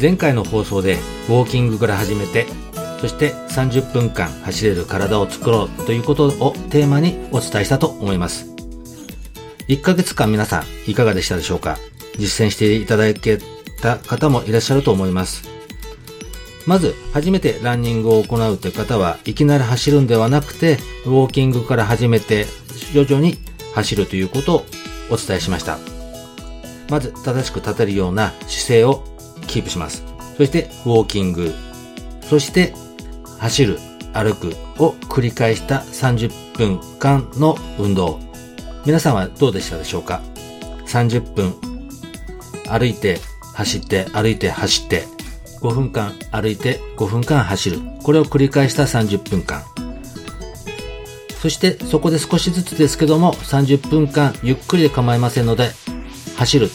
[0.00, 0.94] 前回の放送で
[1.28, 2.46] ウォーキングから始めて
[3.00, 8.46] そして30分間走れる体を作ろうということをテーマにお伝えしたと思います。
[9.68, 11.78] 1ヶ月間皆さんいかがでしたでしょうか？
[12.16, 13.38] 実践していただけ
[13.80, 15.48] た方もいらっしゃると思います。
[16.66, 22.46] まず、初めてランニングを行うという方は、いきなり走るんではなくて、ウォーキングから始めて、
[22.92, 23.38] 徐々に
[23.74, 24.66] 走るということを
[25.10, 25.78] お伝えしました。
[26.90, 29.02] まず、正しく立てるような姿勢を
[29.48, 30.04] キープします。
[30.36, 31.52] そして、ウォーキング。
[32.28, 32.72] そして、
[33.38, 33.78] 走る、
[34.12, 38.20] 歩くを繰り返した30分間の運動。
[38.86, 40.22] 皆さんはどうでしたでしょうか
[40.86, 41.54] ?30 分
[42.68, 43.18] 歩いて、
[43.54, 45.04] 走って、歩いて、走って、
[45.60, 47.80] 5分間歩いて5分間走る。
[48.02, 49.62] これを繰り返した30分間。
[51.40, 55.70] そしてそこで少しずつですけども30分間ゆっくりで構いませんので
[56.36, 56.68] 走る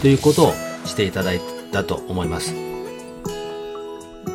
[0.00, 0.52] ということを
[0.86, 2.54] していただいてだと思います。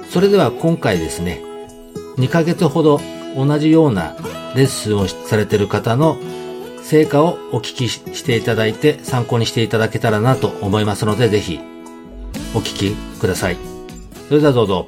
[0.10, 1.42] それでは今回ですね、
[2.18, 3.00] 2ヶ月ほど
[3.36, 4.16] 同じような
[4.56, 6.18] レッスンをされている方の
[6.82, 11.60] 成果をお聞きしていただいて参考にしていただけたらなと思いますのでぜひ
[12.56, 13.58] お聞きください。
[14.28, 14.88] それではどうぞ。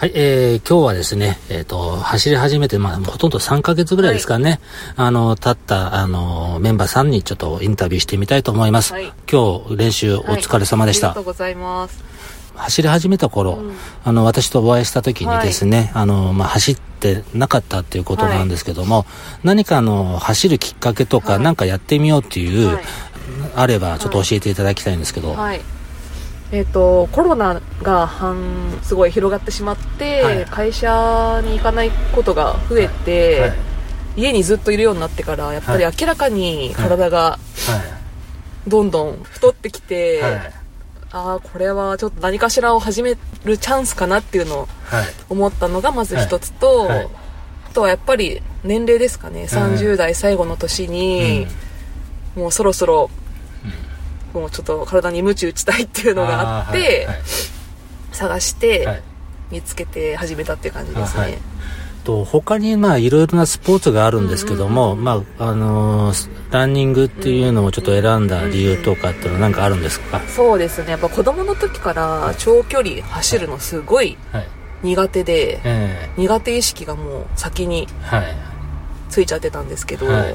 [0.00, 4.58] はい、えー、今日はですね、えっ、ー、と、走り始めて、まあ、ほとんど3ヶ月ぐらいですかね、
[4.96, 8.94] はい、あの、経った、あの、メンバーさんにちょっとインタビューしてみたいと思います。
[8.94, 11.08] はい、今日、練習お疲れ様でした。
[11.08, 12.02] はい、ありがとうございます。
[12.54, 19.04] 走り始めた頃、うん、あの、私とお会いした時にですね、あの、まあ、走ってなかったっていうことなんですけども、
[19.44, 22.78] 何かあの、走るきっかけとか、何かやってみようっていう、
[23.54, 25.34] あれば、ちょっと教えていただきたいんですけど。
[25.34, 25.60] はい
[26.52, 33.50] えーと、コロナが半すごい広がってしまって、はい、会社に行かないことが増えて、はい。
[33.50, 33.58] はい、
[34.16, 37.38] 家にずっといるようになってからやっぱり明らかに体が
[38.66, 40.22] どんどん太ってきて、
[41.12, 44.68] ああこれはちょっと何かしらを始めるチャンスかなっていうのを
[45.28, 49.44] 思ったのがまず一つと、あとはやっぱり年齢ですかね。
[49.44, 51.46] 30代最後の年に、
[52.34, 53.08] もうそろそろ
[54.32, 57.16] もうちょっと体に鞭打ちたいっていうのがあって、はいはい、
[58.12, 59.02] 探して
[59.50, 61.38] 見つけて始めたっていう感じですね。
[62.04, 70.92] と他にまあいろいろなスポーツがあるんですけども、まああのー、ランニングっていうのをちょっと選んだ理由とかっていうのは何かあるんですか、そうですね。
[70.92, 74.16] やっぱ子供の時から長距離走るのすごい
[74.82, 77.86] 苦手で、苦手意識がもう先に
[79.10, 80.34] ついちゃってたんですけど、はい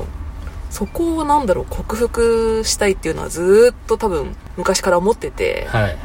[0.76, 5.98] そこをなんだろう克服したいっていうのはずっと多分昔から思ってて、はい、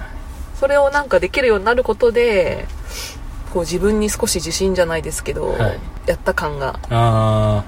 [0.55, 2.67] それをなんかできるようになることで
[3.53, 7.65] こう自分に少し自信じゃないですけど、はい、やった感が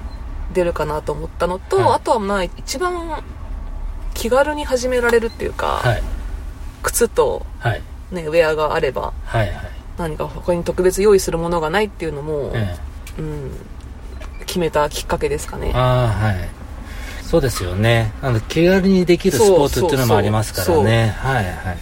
[0.53, 3.21] 出るかなと思ったのと、はい、あとはまあ一番
[4.13, 5.81] 気軽に始められるっていうか、
[6.83, 7.45] 靴と、
[8.11, 12.53] ね、ウェアがあれば、はいはい、何か他に特別用意するものがないっていうのも、
[13.19, 13.51] うん、
[14.45, 15.73] 決めたきっかけですかね。
[17.33, 18.13] はいそうですよね。
[18.21, 21.15] あの気軽にできるスポーツっていうのもありますからね。
[21.17, 21.77] はいはい。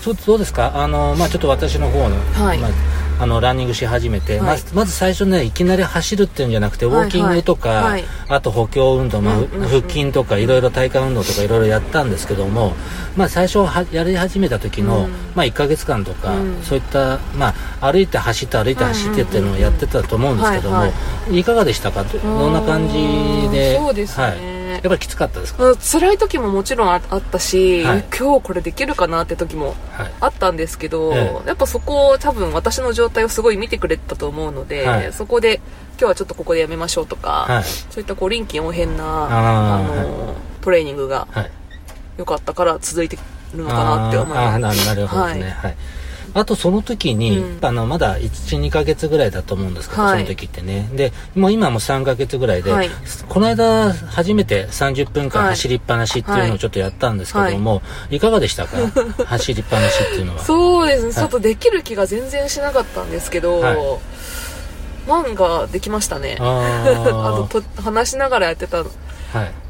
[0.00, 0.72] そうどうですか？
[0.74, 2.70] あの、まあ、ちょっと私の方の、はい、まあ
[3.18, 7.84] あのランニングし始めて、はい、まずまず最初ねいきなり走るっていうんじゃなくてウォーキングとか、はい。
[7.84, 9.34] はい、あと補強運動、まあ、
[9.68, 12.72] 腹筋とかいろいろ体幹運動とかいろいろやったんですけども、
[13.16, 20.84] まあ、最初はやり始めた時の、うん、まあ、1か月間とか、うん、そういった、まあ、歩いて走って歩いて走ってっていうのをやってたと思うんですけども、
[21.30, 22.04] いかがでしたか？
[22.04, 22.94] どんな感じ
[23.50, 23.76] で？
[23.76, 25.74] そうですね、はいやっぱりきつかったですか？
[25.76, 29.74] 辛い時ももちろんあったし、はい、今日これできるかなって時も
[30.20, 35.60] あったんですけど、はいやっぱそこを多分私の状態をすごい見てくれたと思うので、はい、そこで
[35.98, 41.26] 今日はちょっとここでやめましょうとか、そういったこう臨機応変なあの、トレーニングが
[42.16, 43.16] 良かったから続いて
[43.54, 44.86] るのかなって思います。
[44.86, 45.76] なるほどね、はい
[46.36, 50.86] あとその時に、うん、あのまだ12か月ぐらいだと思うんですけど、はい、その時ってね。
[50.92, 52.90] でもう今も3か月ぐらいで、はい、
[53.26, 58.76] この間初めて30分間走りっぱなしっていうのをちょっとやったんですけども、はい、いかがでしたか？
[59.24, 60.44] 走りっぱなしっていうのは。
[60.44, 63.98] そうですね、ちょっとできる気が全然しなかったんですけど、
[65.08, 66.36] なんかできましたね。
[66.38, 66.44] あ
[67.40, 68.84] のと話しながらやってた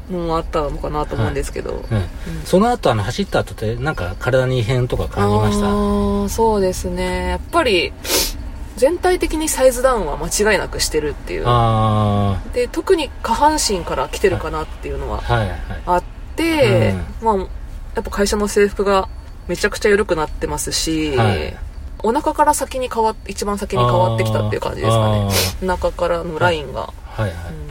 [0.09, 1.81] のもあったのかなと思うんですけど、はい。
[1.89, 2.03] うんうん、
[2.45, 6.33] その後あの走った後ってなんか体に異変とか感じました？
[6.33, 7.29] そうですね。
[7.29, 7.93] やっぱり
[8.77, 11.43] 全体的にサイズダウンは間違いなくしてるっていう。
[12.53, 15.21] で特に下半身から来てるかなっていうのは
[15.85, 16.03] あっ
[16.35, 17.43] て、まあ、や
[18.01, 19.09] っぱ会社の制服が
[19.47, 21.57] めちゃくちゃ緩くなってますし、はい、
[22.03, 25.29] お腹から先に変わ一番先に変わってきたっていう感じですかね。
[25.63, 27.66] お腹からのラインが、はいはい、うん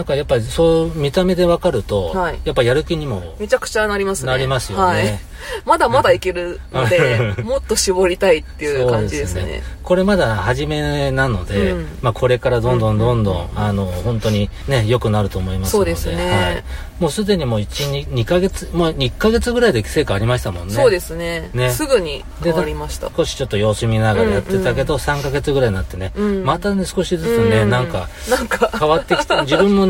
[0.00, 4.32] なんかやっぱりそう見た目で分かると、はい、やっぱやる気にもめちゃくちゃなりますね。
[4.32, 5.20] なりますよね、はい、
[5.66, 15.94] まだまだいけるのでもっと絞りたいっていう感じですね、ね、これまだ初めなので、うん、まあ、これからどんどんどんどん、うん、あの本当にね良くなると思いますので。
[15.94, 16.64] そうですね、はい、
[16.98, 20.74] もうすでにもう12 2ヶ月まあ1ヶ月ぐらいで成果ありましたもんね。
[20.74, 21.50] そうですね。
[21.52, 21.70] ね。
[21.70, 23.10] すぐに変わりました。
[23.14, 29.89] 少しちょっと様子見ながらやってたけど、うんうん、3ヶ月ぐらいになってね、うん、またね少しずつね、うん、なんかなんか変わってきて自分もね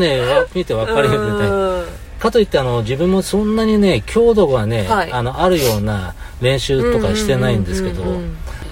[0.53, 8.03] 見て分かるよねかといってあの自分もそんなにね強度がね、はい、あのあるような練習とかしてないんですけど、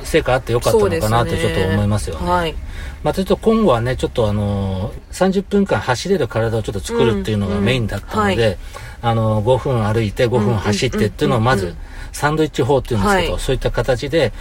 [0.04, 2.30] 成果あってよかったのかなってちょっと思いますよね。
[2.30, 2.56] はい。
[3.04, 8.58] まあ、というと今後はねちょっとあの30分間走れる体をちょっと作るっていうのがメインだったので、うんうんはい、
[9.02, 11.76] あの5分歩いて5分走ってっていうのをまず
[12.12, 14.34] サンドイッチ法っていうんですけど、はい、そういった形で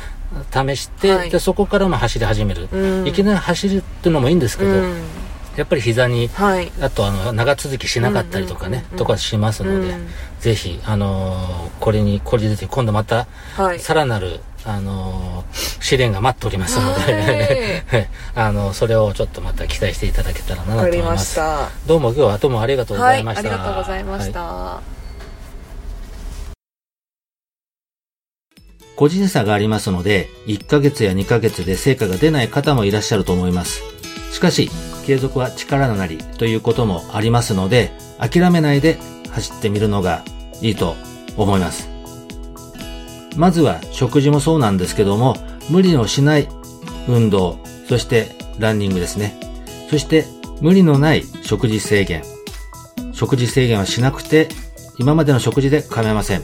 [0.50, 5.02] 試して、はい、でそこからも走り始める、うん、いきなり走るっていうのもいいんですけど、うん
[5.58, 10.08] やっぱり膝に、はい、あとあの長続きしなかったりとかね、とかしますので、うん、
[10.38, 13.26] ぜひ、あのー、これにこれで今度また、
[13.56, 18.08] はい、さらなる、あのー、試練が待っておりますので、はい、
[18.38, 21.40] あのそれをちょっとまた期待していただけたらなと思います。
[21.88, 24.80] どうも今日はどうもありがとうございました、ありがとうございました、
[28.94, 33.82] 個人差がありますので、1ヶ月や2ヶ月で成果が出ない方もいらっしゃると思います。
[34.30, 34.70] しかし、
[35.08, 38.98] 継続は力なりということもありますので、諦めないで
[39.30, 40.22] 走ってみるのが
[40.60, 40.96] いいと
[41.38, 41.88] 思います。
[43.34, 45.34] まずは食事もそうなんですけども、
[45.70, 46.46] 無理のしない
[47.08, 47.58] 運動、
[47.88, 49.40] そしてランニングですね。
[49.88, 50.26] そして
[50.60, 52.22] 無理のない食事制限。
[53.14, 54.48] 食事制限はしなくて、
[54.98, 56.42] 今までの食事で構いません。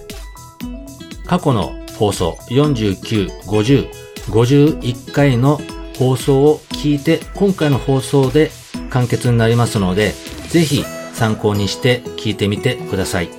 [1.27, 3.91] 過去の放送49、50、
[4.31, 5.61] 51回の
[5.99, 8.51] 放送を聞いて、今回の放送で
[8.91, 10.13] 完結になりますので、
[10.49, 13.31] ぜひ参考にして聞いてみてください。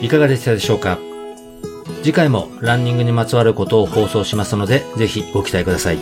[0.00, 0.98] いかがでしたでしょうか？
[2.02, 5.98] 次回もランニングにまつわることを放送しますので、ぜひご期待ください。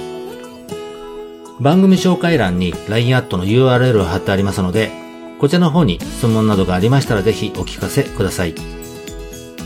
[1.60, 4.90] 番組紹介欄に LINE アットの URL を貼ってありますので、
[5.38, 8.54] こちらの方に質問などがありましたらぜひお聞かせください。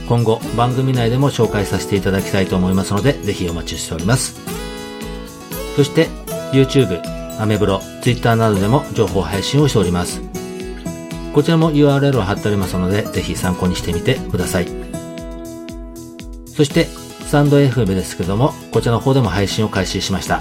[0.09, 4.66] 今後番組内でも紹介させていただきたいと思いますので、ぜひお待ちしております。
[5.77, 6.09] そして
[6.53, 7.03] YouTube、
[7.39, 10.23] アメブロ、Twitter などでも情報配信をしております。
[11.35, 14.69] こちらも URL を貼っておりますので、ぜひ参考にしてみてください。
[16.47, 20.41] そして、スタンド FM ですけども、こちらの方でも配信を開始しました。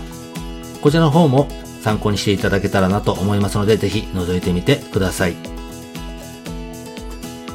[0.81, 1.49] こちらの方も
[1.81, 5.35] 参考にしていただけたらなと思いますので、ぜひ覗いてみてください。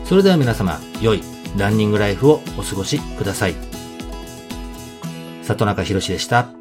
[0.05, 1.23] それでは皆様、良い
[1.57, 3.55] ランニングライフをお過ごしください。
[5.45, 6.60] 里中博でした。